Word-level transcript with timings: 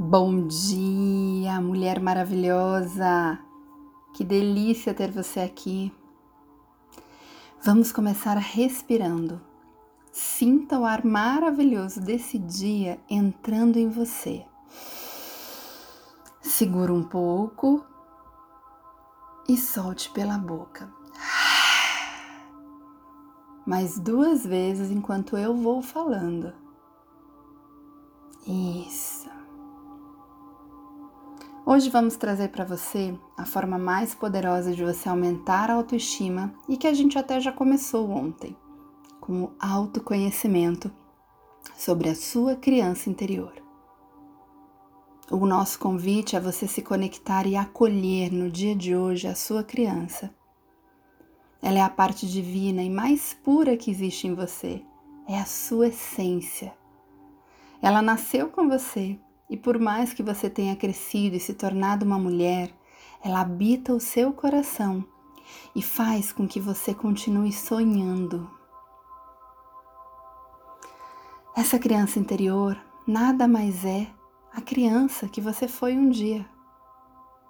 Bom 0.00 0.46
dia, 0.46 1.60
mulher 1.60 1.98
maravilhosa! 2.00 3.36
Que 4.14 4.22
delícia 4.22 4.94
ter 4.94 5.10
você 5.10 5.40
aqui. 5.40 5.92
Vamos 7.60 7.90
começar 7.90 8.36
respirando. 8.36 9.40
Sinta 10.12 10.78
o 10.78 10.84
ar 10.84 11.04
maravilhoso 11.04 12.00
desse 12.00 12.38
dia 12.38 13.00
entrando 13.10 13.76
em 13.76 13.88
você. 13.88 14.46
Segura 16.40 16.92
um 16.92 17.02
pouco 17.02 17.84
e 19.48 19.56
solte 19.56 20.10
pela 20.10 20.38
boca. 20.38 20.88
Mais 23.66 23.98
duas 23.98 24.46
vezes 24.46 24.92
enquanto 24.92 25.36
eu 25.36 25.56
vou 25.56 25.82
falando. 25.82 26.54
Isso. 28.46 29.27
Hoje 31.70 31.90
vamos 31.90 32.16
trazer 32.16 32.48
para 32.48 32.64
você 32.64 33.14
a 33.36 33.44
forma 33.44 33.76
mais 33.76 34.14
poderosa 34.14 34.72
de 34.74 34.82
você 34.82 35.06
aumentar 35.06 35.70
a 35.70 35.74
autoestima 35.74 36.50
e 36.66 36.78
que 36.78 36.86
a 36.86 36.94
gente 36.94 37.18
até 37.18 37.38
já 37.38 37.52
começou 37.52 38.08
ontem, 38.08 38.56
com 39.20 39.42
o 39.42 39.52
autoconhecimento 39.60 40.90
sobre 41.76 42.08
a 42.08 42.14
sua 42.14 42.56
criança 42.56 43.10
interior. 43.10 43.52
O 45.30 45.44
nosso 45.44 45.78
convite 45.78 46.36
é 46.36 46.40
você 46.40 46.66
se 46.66 46.80
conectar 46.80 47.46
e 47.46 47.54
acolher 47.54 48.32
no 48.32 48.50
dia 48.50 48.74
de 48.74 48.96
hoje 48.96 49.28
a 49.28 49.34
sua 49.34 49.62
criança. 49.62 50.34
Ela 51.60 51.80
é 51.80 51.82
a 51.82 51.90
parte 51.90 52.26
divina 52.26 52.82
e 52.82 52.88
mais 52.88 53.34
pura 53.44 53.76
que 53.76 53.90
existe 53.90 54.26
em 54.26 54.34
você, 54.34 54.82
é 55.28 55.38
a 55.38 55.44
sua 55.44 55.88
essência. 55.88 56.72
Ela 57.82 58.00
nasceu 58.00 58.48
com 58.48 58.70
você 58.70 59.20
e 59.48 59.56
por 59.56 59.78
mais 59.78 60.12
que 60.12 60.22
você 60.22 60.50
tenha 60.50 60.76
crescido 60.76 61.36
e 61.36 61.40
se 61.40 61.54
tornado 61.54 62.04
uma 62.04 62.18
mulher, 62.18 62.72
ela 63.22 63.40
habita 63.40 63.94
o 63.94 64.00
seu 64.00 64.32
coração 64.32 65.04
e 65.74 65.82
faz 65.82 66.32
com 66.32 66.46
que 66.46 66.60
você 66.60 66.94
continue 66.94 67.52
sonhando. 67.52 68.50
Essa 71.56 71.78
criança 71.78 72.18
interior 72.18 72.78
nada 73.06 73.48
mais 73.48 73.84
é 73.84 74.06
a 74.52 74.60
criança 74.60 75.28
que 75.28 75.40
você 75.40 75.66
foi 75.66 75.96
um 75.96 76.10
dia. 76.10 76.46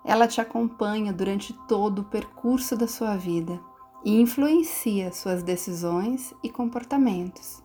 Ela 0.05 0.28
te 0.28 0.41
acompanha 0.41 1.12
durante 1.12 1.53
todo 1.67 2.01
o 2.01 2.05
percurso 2.05 2.77
da 2.77 2.86
sua 2.86 3.17
vida 3.17 3.61
e 4.05 4.20
influencia 4.20 5.12
suas 5.12 5.42
decisões 5.42 6.33
e 6.42 6.48
comportamentos, 6.48 7.62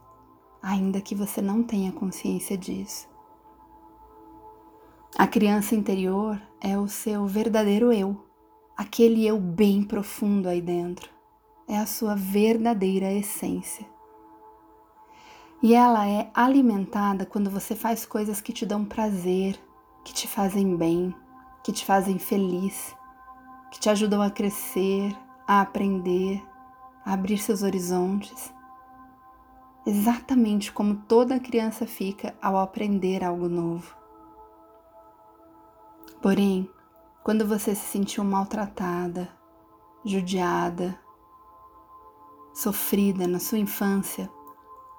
ainda 0.62 1.00
que 1.00 1.16
você 1.16 1.42
não 1.42 1.64
tenha 1.64 1.92
consciência 1.92 2.58
disso. 2.58 3.13
A 5.16 5.28
criança 5.28 5.76
interior 5.76 6.42
é 6.60 6.76
o 6.76 6.88
seu 6.88 7.28
verdadeiro 7.28 7.94
eu, 7.94 8.26
aquele 8.76 9.28
eu 9.28 9.40
bem 9.40 9.84
profundo 9.84 10.50
aí 10.50 10.60
dentro. 10.60 11.08
É 11.68 11.78
a 11.78 11.86
sua 11.86 12.16
verdadeira 12.16 13.14
essência. 13.14 13.86
E 15.62 15.76
ela 15.76 16.08
é 16.10 16.32
alimentada 16.34 17.28
quando 17.28 17.52
você 17.52 17.76
faz 17.76 18.08
coisas 18.08 18.42
que 18.42 18.52
te 18.52 18.66
dão 18.66 18.84
prazer, 18.84 19.56
que 20.04 20.12
te 20.12 20.28
fazem 20.28 20.76
bem, 20.76 21.14
que 21.64 21.72
te 21.72 21.86
fazem 21.86 22.18
feliz, 22.18 22.96
que 23.72 23.80
te 23.80 23.92
ajudam 23.92 24.20
a 24.20 24.32
crescer, 24.32 25.16
a 25.48 25.62
aprender, 25.62 26.44
a 27.06 27.14
abrir 27.14 27.38
seus 27.38 27.62
horizontes. 27.62 28.52
Exatamente 29.86 30.72
como 30.72 30.96
toda 30.96 31.40
criança 31.40 31.86
fica 31.86 32.36
ao 32.42 32.58
aprender 32.58 33.24
algo 33.24 33.48
novo. 33.48 34.03
Porém, 36.24 36.70
quando 37.22 37.46
você 37.46 37.76
se 37.76 37.86
sentiu 37.86 38.24
maltratada, 38.24 39.28
judiada, 40.06 40.98
sofrida 42.54 43.28
na 43.28 43.40
sua 43.40 43.58
infância, 43.58 44.32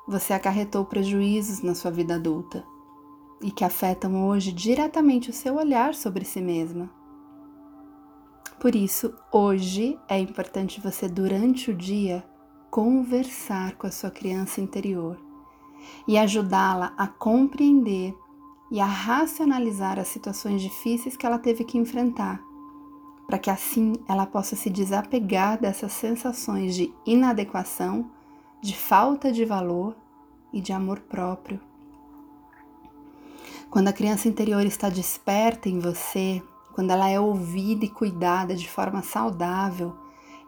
você 0.07 0.35
acarretou 0.35 0.85
prejuízos 0.85 1.63
na 1.63 1.75
sua 1.75 1.91
vida 1.91 2.17
adulta 2.17 2.63
e 3.41 3.51
que 3.51 3.65
afetam 3.65 4.29
hoje 4.29 4.53
diretamente 4.53 5.31
o 5.31 5.33
seu 5.33 5.57
olhar 5.57 5.95
sobre 5.95 6.27
si 6.27 6.43
mesma. 6.43 6.91
Por 8.61 8.75
isso, 8.75 9.15
hoje 9.33 9.99
é 10.07 10.19
importante 10.19 10.79
você, 10.79 11.09
durante 11.09 11.71
o 11.71 11.75
dia, 11.75 12.23
conversar 12.71 13.77
com 13.77 13.87
a 13.87 13.91
sua 13.91 14.11
criança 14.11 14.61
interior 14.61 15.19
e 16.07 16.19
ajudá-la 16.19 16.93
a 16.99 17.07
compreender 17.07 18.15
e 18.71 18.81
a 18.81 18.87
racionalizar 18.87 19.99
as 19.99 20.09
situações 20.09 20.61
difíceis 20.63 21.17
que 21.17 21.27
ela 21.27 21.39
teve 21.39 21.65
que 21.65 21.79
enfrentar, 21.79 22.41
para 23.27 23.39
que 23.39 23.51
assim 23.51 23.95
ela 24.09 24.27
possa 24.27 24.57
se 24.57 24.69
desapegar 24.69 25.61
dessas 25.61 25.93
sensações 25.93 26.75
de 26.75 26.93
inadequação, 27.07 28.11
de 28.61 28.77
falta 28.77 29.31
de 29.31 29.45
valor 29.45 29.97
e 30.53 30.61
de 30.61 30.73
amor 30.73 31.01
próprio. 31.01 31.61
Quando 33.71 33.89
a 33.89 33.93
criança 33.93 34.29
interior 34.29 34.65
está 34.65 34.89
desperta 34.89 35.69
em 35.69 35.79
você, 35.79 36.43
quando 36.73 36.91
ela 36.91 37.09
é 37.09 37.19
ouvida 37.19 37.85
e 37.85 37.89
cuidada 37.89 38.55
de 38.55 38.69
forma 38.69 39.03
saudável, 39.03 39.95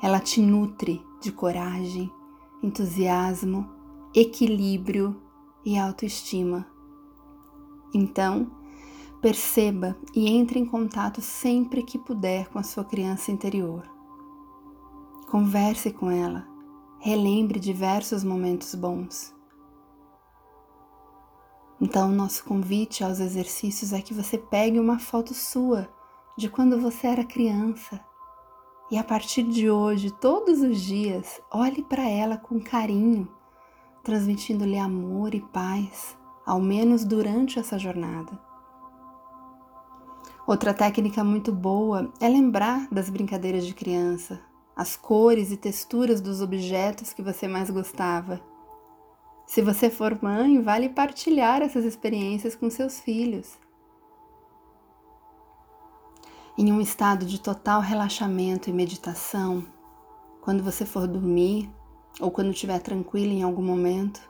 ela 0.02 0.20
te 0.20 0.40
nutre 0.40 1.02
de 1.20 1.32
coragem, 1.32 2.10
entusiasmo, 2.62 3.68
equilíbrio 4.14 5.20
e 5.64 5.78
autoestima. 5.78 6.66
Então, 7.94 8.50
perceba 9.20 9.96
e 10.14 10.28
entre 10.28 10.58
em 10.58 10.66
contato 10.66 11.20
sempre 11.20 11.82
que 11.82 11.98
puder 11.98 12.48
com 12.48 12.58
a 12.58 12.62
sua 12.62 12.84
criança 12.84 13.30
interior. 13.30 13.82
Converse 15.30 15.90
com 15.92 16.10
ela, 16.10 16.46
relembre 17.00 17.58
diversos 17.58 18.22
momentos 18.22 18.74
bons. 18.74 19.34
Então, 21.80 22.10
nosso 22.10 22.44
convite 22.44 23.04
aos 23.04 23.20
exercícios 23.20 23.92
é 23.92 24.00
que 24.00 24.14
você 24.14 24.38
pegue 24.38 24.78
uma 24.78 24.98
foto 24.98 25.34
sua 25.34 25.88
de 26.36 26.48
quando 26.48 26.80
você 26.80 27.06
era 27.06 27.24
criança 27.24 28.00
e 28.88 28.96
a 28.96 29.02
partir 29.02 29.42
de 29.42 29.68
hoje, 29.68 30.12
todos 30.12 30.60
os 30.60 30.80
dias, 30.80 31.40
olhe 31.50 31.82
para 31.82 32.08
ela 32.08 32.36
com 32.36 32.60
carinho, 32.60 33.28
transmitindo-lhe 34.04 34.78
amor 34.78 35.34
e 35.34 35.40
paz 35.40 36.16
ao 36.46 36.60
menos 36.60 37.04
durante 37.04 37.58
essa 37.58 37.76
jornada. 37.76 38.38
Outra 40.46 40.72
técnica 40.72 41.24
muito 41.24 41.52
boa 41.52 42.12
é 42.20 42.28
lembrar 42.28 42.86
das 42.88 43.10
brincadeiras 43.10 43.66
de 43.66 43.74
criança, 43.74 44.40
as 44.76 44.94
cores 44.94 45.50
e 45.50 45.56
texturas 45.56 46.20
dos 46.20 46.40
objetos 46.40 47.12
que 47.12 47.20
você 47.20 47.48
mais 47.48 47.68
gostava. 47.68 48.40
Se 49.44 49.60
você 49.60 49.90
for 49.90 50.16
mãe, 50.22 50.62
vale 50.62 50.88
partilhar 50.88 51.62
essas 51.62 51.84
experiências 51.84 52.54
com 52.54 52.70
seus 52.70 53.00
filhos. 53.00 53.58
Em 56.56 56.72
um 56.72 56.80
estado 56.80 57.26
de 57.26 57.40
total 57.40 57.80
relaxamento 57.80 58.70
e 58.70 58.72
meditação, 58.72 59.66
quando 60.40 60.62
você 60.62 60.86
for 60.86 61.08
dormir 61.08 61.68
ou 62.20 62.30
quando 62.30 62.50
estiver 62.50 62.78
tranquila 62.78 63.32
em 63.32 63.42
algum 63.42 63.62
momento, 63.62 64.20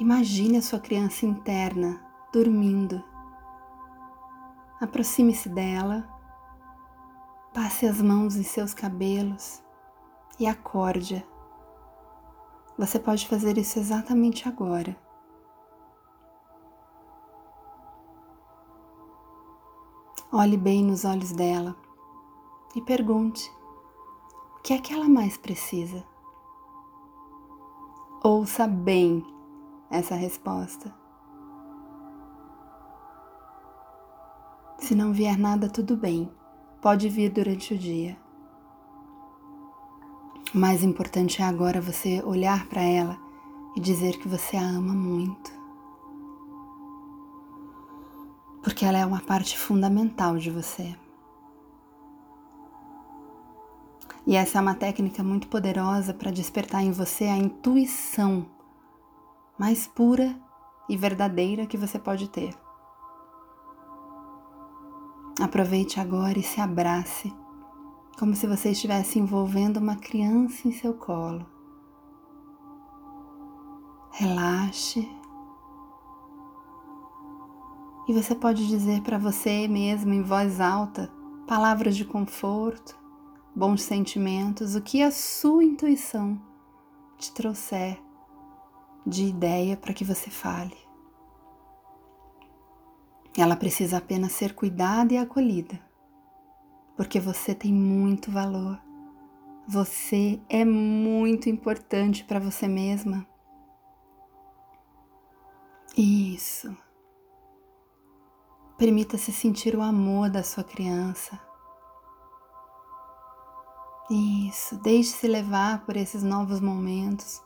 Imagine 0.00 0.56
a 0.56 0.62
sua 0.62 0.80
criança 0.80 1.26
interna 1.26 2.00
dormindo. 2.32 3.04
Aproxime-se 4.80 5.46
dela, 5.50 6.08
passe 7.52 7.84
as 7.84 8.00
mãos 8.00 8.34
em 8.34 8.42
seus 8.42 8.72
cabelos 8.72 9.62
e 10.38 10.46
acorde-a. 10.46 11.22
Você 12.78 12.98
pode 12.98 13.28
fazer 13.28 13.58
isso 13.58 13.78
exatamente 13.78 14.48
agora. 14.48 14.96
Olhe 20.32 20.56
bem 20.56 20.82
nos 20.82 21.04
olhos 21.04 21.32
dela 21.32 21.76
e 22.74 22.80
pergunte: 22.80 23.52
o 24.56 24.62
que 24.62 24.72
é 24.72 24.78
que 24.78 24.94
ela 24.94 25.10
mais 25.10 25.36
precisa? 25.36 26.02
Ouça 28.24 28.66
bem 28.66 29.38
essa 29.90 30.14
resposta. 30.14 30.94
Se 34.78 34.94
não 34.94 35.12
vier 35.12 35.36
nada, 35.36 35.68
tudo 35.68 35.96
bem, 35.96 36.30
pode 36.80 37.08
vir 37.08 37.30
durante 37.30 37.74
o 37.74 37.78
dia. 37.78 38.16
O 40.54 40.58
mais 40.58 40.82
importante 40.82 41.42
é 41.42 41.44
agora 41.44 41.80
você 41.80 42.22
olhar 42.22 42.66
para 42.66 42.82
ela 42.82 43.18
e 43.76 43.80
dizer 43.80 44.18
que 44.18 44.28
você 44.28 44.56
a 44.56 44.62
ama 44.62 44.94
muito. 44.94 45.52
Porque 48.62 48.84
ela 48.84 48.98
é 48.98 49.06
uma 49.06 49.20
parte 49.20 49.58
fundamental 49.58 50.38
de 50.38 50.50
você. 50.50 50.96
E 54.26 54.36
essa 54.36 54.58
é 54.58 54.60
uma 54.60 54.74
técnica 54.74 55.22
muito 55.22 55.48
poderosa 55.48 56.12
para 56.12 56.30
despertar 56.30 56.82
em 56.82 56.90
você 56.90 57.24
a 57.24 57.36
intuição 57.36 58.46
mais 59.60 59.86
pura 59.86 60.34
e 60.88 60.96
verdadeira 60.96 61.66
que 61.66 61.76
você 61.76 61.98
pode 61.98 62.30
ter. 62.30 62.54
Aproveite 65.38 66.00
agora 66.00 66.38
e 66.38 66.42
se 66.42 66.62
abrace, 66.62 67.30
como 68.18 68.34
se 68.34 68.46
você 68.46 68.70
estivesse 68.70 69.18
envolvendo 69.18 69.76
uma 69.76 69.96
criança 69.96 70.66
em 70.66 70.72
seu 70.72 70.94
colo. 70.94 71.44
Relaxe. 74.12 75.06
E 78.08 78.14
você 78.14 78.34
pode 78.34 78.66
dizer 78.66 79.02
para 79.02 79.18
você 79.18 79.68
mesmo 79.68 80.14
em 80.14 80.22
voz 80.22 80.58
alta 80.58 81.12
palavras 81.46 81.98
de 81.98 82.06
conforto, 82.06 82.98
bons 83.54 83.82
sentimentos, 83.82 84.74
o 84.74 84.80
que 84.80 85.02
a 85.02 85.10
sua 85.10 85.62
intuição 85.62 86.40
te 87.18 87.30
trouxer 87.34 88.09
de 89.06 89.24
ideia 89.24 89.76
para 89.76 89.94
que 89.94 90.04
você 90.04 90.30
fale. 90.30 90.76
Ela 93.36 93.56
precisa 93.56 93.98
apenas 93.98 94.32
ser 94.32 94.54
cuidada 94.54 95.14
e 95.14 95.18
acolhida, 95.18 95.80
porque 96.96 97.20
você 97.20 97.54
tem 97.54 97.72
muito 97.72 98.30
valor. 98.30 98.80
Você 99.68 100.40
é 100.48 100.64
muito 100.64 101.48
importante 101.48 102.24
para 102.24 102.40
você 102.40 102.66
mesma. 102.66 103.26
Isso. 105.96 106.76
Permita-se 108.76 109.30
sentir 109.30 109.76
o 109.76 109.82
amor 109.82 110.28
da 110.30 110.42
sua 110.42 110.64
criança. 110.64 111.38
Isso, 114.10 114.76
deixe-se 114.78 115.28
levar 115.28 115.84
por 115.84 115.96
esses 115.96 116.22
novos 116.22 116.60
momentos, 116.60 117.40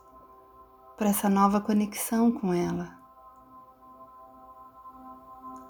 por 0.97 1.07
essa 1.07 1.29
nova 1.29 1.59
conexão 1.59 2.31
com 2.31 2.53
ela. 2.53 2.97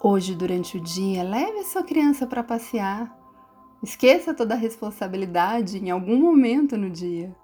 Hoje, 0.02 0.34
durante 0.34 0.76
o 0.76 0.80
dia, 0.80 1.22
leve 1.22 1.58
a 1.58 1.64
sua 1.64 1.82
criança 1.82 2.26
para 2.26 2.42
passear. 2.42 3.16
Esqueça 3.82 4.32
toda 4.32 4.54
a 4.54 4.58
responsabilidade 4.58 5.78
em 5.78 5.90
algum 5.90 6.18
momento 6.20 6.76
no 6.76 6.90
dia. 6.90 7.34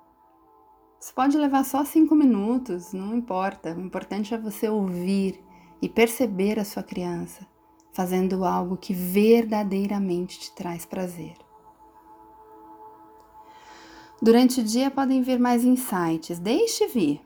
Você 1.00 1.12
pode 1.12 1.36
levar 1.36 1.64
só 1.64 1.84
cinco 1.84 2.14
minutos, 2.14 2.92
não 2.92 3.16
importa. 3.16 3.74
O 3.74 3.80
importante 3.80 4.32
é 4.32 4.38
você 4.38 4.68
ouvir 4.68 5.42
e 5.80 5.88
perceber 5.88 6.58
a 6.58 6.64
sua 6.64 6.82
criança 6.82 7.46
fazendo 7.92 8.44
algo 8.44 8.76
que 8.76 8.94
verdadeiramente 8.94 10.40
te 10.40 10.52
traz 10.52 10.84
prazer. 10.84 11.34
Durante 14.20 14.60
o 14.60 14.64
dia 14.64 14.90
podem 14.90 15.20
vir 15.20 15.38
mais 15.38 15.64
insights, 15.64 16.38
deixe 16.38 16.86
vir. 16.86 17.20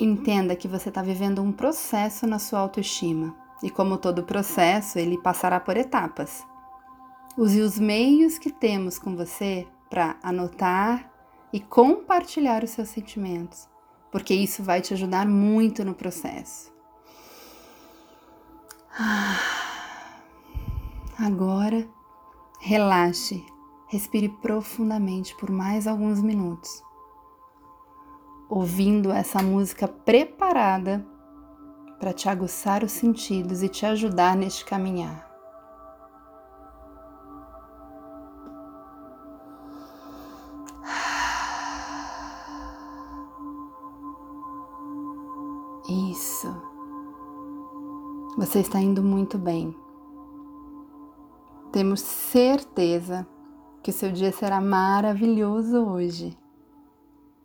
Entenda 0.00 0.54
que 0.54 0.68
você 0.68 0.90
está 0.90 1.02
vivendo 1.02 1.42
um 1.42 1.50
processo 1.50 2.24
na 2.24 2.38
sua 2.38 2.60
autoestima 2.60 3.34
e, 3.60 3.68
como 3.68 3.98
todo 3.98 4.22
processo, 4.22 4.96
ele 4.96 5.18
passará 5.18 5.58
por 5.58 5.76
etapas. 5.76 6.46
Use 7.36 7.60
os 7.60 7.78
meios 7.80 8.38
que 8.38 8.52
temos 8.52 8.96
com 8.96 9.16
você 9.16 9.66
para 9.90 10.16
anotar 10.22 11.10
e 11.52 11.58
compartilhar 11.58 12.62
os 12.62 12.70
seus 12.70 12.90
sentimentos, 12.90 13.68
porque 14.12 14.34
isso 14.34 14.62
vai 14.62 14.80
te 14.80 14.94
ajudar 14.94 15.26
muito 15.26 15.84
no 15.84 15.94
processo. 15.94 16.72
Agora, 21.18 21.88
relaxe, 22.60 23.44
respire 23.88 24.28
profundamente 24.28 25.34
por 25.36 25.50
mais 25.50 25.88
alguns 25.88 26.22
minutos, 26.22 26.82
ouvindo 28.48 29.12
essa 29.12 29.42
música 29.42 29.86
preparada 29.86 31.04
para 31.98 32.12
te 32.12 32.28
aguçar 32.28 32.82
os 32.82 32.92
sentidos 32.92 33.62
e 33.62 33.68
te 33.68 33.84
ajudar 33.84 34.36
neste 34.36 34.64
caminhar. 34.64 35.28
Isso. 45.88 46.48
Você 48.36 48.60
está 48.60 48.80
indo 48.80 49.02
muito 49.02 49.38
bem. 49.38 49.74
Temos 51.72 52.00
certeza 52.00 53.26
que 53.82 53.90
seu 53.90 54.12
dia 54.12 54.30
será 54.32 54.60
maravilhoso 54.60 55.84
hoje. 55.84 56.36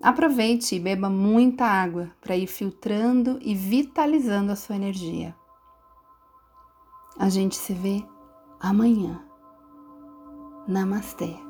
Aproveite 0.04 0.76
e 0.76 0.80
beba 0.82 1.10
muita 1.10 1.64
água 1.64 2.12
para 2.20 2.36
ir 2.36 2.46
filtrando 2.46 3.40
e 3.42 3.56
vitalizando 3.56 4.52
a 4.52 4.56
sua 4.56 4.76
energia. 4.76 5.34
A 7.18 7.30
gente 7.30 7.56
se 7.56 7.74
vê 7.74 8.04
amanhã. 8.60 9.24
Namastê. 10.68 11.43